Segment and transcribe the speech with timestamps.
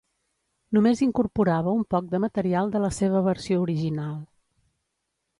[0.75, 4.17] Només incorporava un poc de material de la seva versió original.